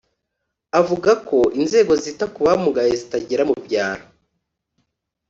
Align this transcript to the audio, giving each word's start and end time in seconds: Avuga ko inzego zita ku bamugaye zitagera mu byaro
Avuga 0.79 1.11
ko 1.27 1.37
inzego 1.59 1.93
zita 2.03 2.25
ku 2.33 2.39
bamugaye 2.47 2.91
zitagera 3.01 3.43
mu 3.49 3.55
byaro 3.65 4.05